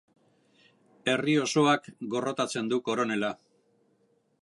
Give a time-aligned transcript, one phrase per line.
[1.13, 3.35] Herri osoak gorrotatzen du koronela.